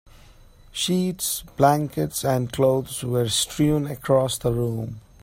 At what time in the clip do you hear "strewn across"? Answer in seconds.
3.29-4.39